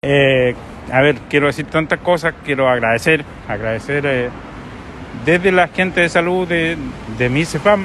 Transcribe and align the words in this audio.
Eh, 0.00 0.54
a 0.92 1.00
ver, 1.00 1.16
quiero 1.28 1.48
decir 1.48 1.66
tantas 1.66 1.98
cosas, 1.98 2.32
quiero 2.44 2.68
agradecer, 2.68 3.24
agradecer 3.48 4.06
eh, 4.06 4.28
desde 5.24 5.50
la 5.50 5.66
gente 5.66 6.02
de 6.02 6.08
salud 6.08 6.46
de, 6.46 6.76
de 7.18 7.28
mi 7.28 7.44
CEPAM, 7.44 7.84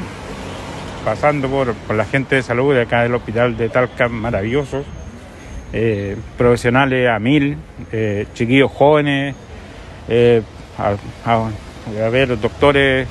pasando 1.04 1.50
por, 1.50 1.74
por, 1.74 1.96
la 1.96 2.06
gente 2.06 2.36
de 2.36 2.44
salud 2.44 2.76
de 2.76 2.84
acá 2.84 3.02
del 3.02 3.16
hospital 3.16 3.58
de 3.58 3.68
Talca, 3.68 4.10
maravillosos, 4.10 4.86
eh, 5.74 6.16
profesionales 6.38 7.10
a 7.10 7.18
mil, 7.18 7.58
chiquillos 8.36 8.72
jóvenes, 8.72 9.36
a, 10.78 10.96
a, 11.26 11.50
a, 12.06 12.10
ver, 12.10 12.40
doctores 12.40 13.08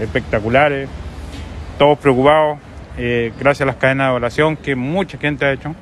espectaculares, 0.00 0.88
todos 1.78 1.96
preocupados, 2.00 2.58
gracias 3.38 3.60
a 3.60 3.66
las 3.66 3.76
cadenas 3.76 4.10
de 4.10 4.16
oración 4.16 4.56
que 4.56 4.74
mucha 4.74 5.16
gente 5.16 5.44
ha 5.44 5.52
hecho. 5.52 5.76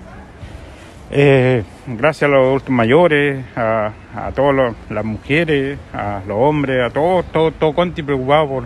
Eh, 1.11 1.63
gracias 1.87 2.29
a 2.31 2.35
los 2.35 2.47
adultos 2.47 2.71
mayores, 2.71 3.45
a, 3.57 3.93
a 4.17 4.33
todas 4.33 4.75
las 4.89 5.05
mujeres, 5.05 5.79
a 5.93 6.23
los 6.27 6.37
hombres, 6.39 6.83
a 6.83 6.91
todos, 6.91 7.27
todo, 7.27 7.53
todo 7.53 7.75
Conti 7.75 8.03
preocupado 8.03 8.49
por, 8.49 8.65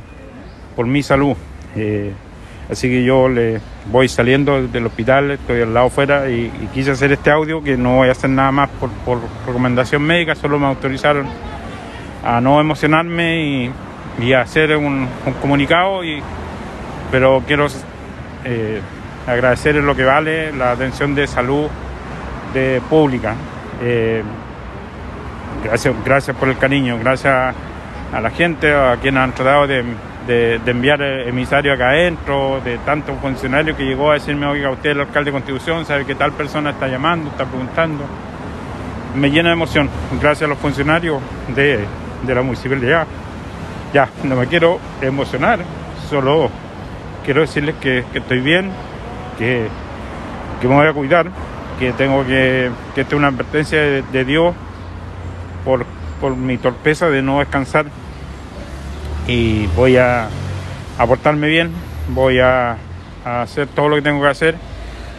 por 0.77 0.86
mi 0.86 1.02
salud. 1.02 1.36
Eh, 1.74 2.12
así 2.70 2.88
que 2.88 3.02
yo 3.02 3.28
le 3.28 3.60
voy 3.90 4.08
saliendo 4.08 4.66
del 4.66 4.86
hospital, 4.86 5.32
estoy 5.32 5.62
al 5.62 5.74
lado 5.74 5.86
afuera 5.86 6.30
y, 6.30 6.50
quise 6.72 6.92
hacer 6.92 7.12
este 7.12 7.30
audio 7.30 7.62
que 7.62 7.77
no 7.77 7.96
voy 7.96 8.08
a 8.08 8.12
hacer 8.12 8.30
nada 8.30 8.52
más 8.52 8.70
por, 9.05 9.18
recomendación 9.46 10.02
médica, 10.02 10.34
solo 10.34 10.58
me 10.58 10.66
autorizaron 10.66 11.27
a 12.24 12.41
no 12.41 12.60
emocionarme 12.60 13.42
y, 13.42 13.70
y 14.20 14.32
a 14.32 14.42
hacer 14.42 14.77
un, 14.77 15.08
un, 15.27 15.32
comunicado, 15.41 16.05
y, 16.05 16.22
pero 17.10 17.42
quiero 17.46 17.66
eh, 18.44 18.80
agradecer 19.27 19.74
lo 19.77 19.96
que 19.96 20.05
vale 20.05 20.52
la 20.52 20.70
atención 20.70 21.14
de 21.14 21.27
salud 21.27 21.68
de 22.52 22.80
pública. 22.88 23.34
Eh, 23.82 24.22
gracias, 25.64 25.94
gracias 26.04 26.36
por 26.36 26.48
el 26.48 26.58
cariño, 26.58 26.98
gracias 26.98 27.54
a 28.12 28.20
la 28.20 28.30
gente, 28.30 28.74
a 28.74 28.96
quienes 28.96 29.22
han 29.22 29.32
tratado 29.32 29.66
de, 29.66 29.84
de, 30.27 30.58
de 30.58 30.70
enviar 30.70 31.02
emisarios 31.02 31.74
acá 31.74 31.90
adentro, 31.90 32.60
de 32.64 32.78
tantos 32.78 33.18
funcionarios 33.20 33.77
que 33.77 33.84
llegó 33.84 34.10
a 34.10 34.14
decirme, 34.14 34.46
oiga, 34.46 34.70
usted 34.70 34.90
el 34.90 35.00
alcalde 35.00 35.30
de 35.30 35.32
Constitución, 35.32 35.84
sabe 35.84 36.05
que 36.05 36.14
tal 36.14 36.32
persona 36.32 36.70
está 36.70 36.88
llamando, 36.88 37.30
está 37.30 37.44
preguntando. 37.44 38.05
Me 39.14 39.30
llena 39.30 39.48
de 39.50 39.55
emoción, 39.55 39.88
gracias 40.20 40.46
a 40.46 40.48
los 40.48 40.58
funcionarios 40.58 41.20
de, 41.55 41.80
de 42.22 42.34
la 42.34 42.42
municipalidad. 42.42 43.06
Ya, 43.92 44.08
no 44.22 44.36
me 44.36 44.46
quiero 44.46 44.78
emocionar, 45.00 45.60
solo 46.08 46.50
quiero 47.24 47.40
decirles 47.40 47.74
que, 47.80 48.05
estoy 48.14 48.40
bien, 48.40 48.70
que 49.38 49.68
me 50.62 50.74
voy 50.74 50.86
a 50.86 50.92
cuidar, 50.92 51.30
que 51.78 51.92
tengo 51.92 52.26
que, 52.26 52.70
que 52.94 53.02
esta 53.02 53.14
es 53.14 53.18
una 53.18 53.28
advertencia 53.28 53.80
de, 53.80 54.24
Dios 54.24 54.54
por, 55.64 55.86
por, 56.20 56.36
mi 56.36 56.58
torpeza 56.58 57.08
de 57.08 57.22
no 57.22 57.38
descansar. 57.38 57.86
Y 59.26 59.66
voy 59.68 59.96
a, 59.96 60.28
a 60.98 61.06
portarme 61.06 61.48
bien, 61.48 61.70
voy 62.08 62.40
a, 62.40 62.76
hacer 63.24 63.66
todo 63.68 63.88
lo 63.90 63.96
que 63.96 64.02
tengo 64.02 64.22
que 64.22 64.28
hacer, 64.28 64.56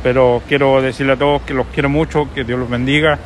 pero 0.02 0.42
quiero 0.48 0.82
decirle 0.82 1.14
a 1.14 1.18
todos 1.18 1.44
que 1.44 1.54
los 1.54 1.68
quiero 1.68 1.90
mucho, 1.90 2.28
que 2.34 2.44
Dios 2.44 2.60
los 2.60 2.70
bendiga, 2.70 3.20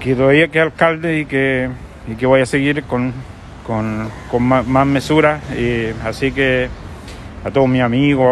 que 0.00 0.14
todavía 0.14 0.48
que 0.48 0.60
alcalde 0.60 1.20
y 1.20 1.26
que, 1.26 1.68
y 2.08 2.14
que 2.16 2.26
voy 2.26 2.40
a 2.40 2.46
seguir 2.46 2.82
con, 2.84 3.12
con, 3.64 4.10
con 4.30 4.42
más, 4.42 4.66
más 4.66 4.86
mesura, 4.86 5.40
así 6.04 6.32
que 6.32 6.68
a 7.44 7.50
todos 7.52 7.68
mis 7.68 7.82
amigos, 7.82 8.26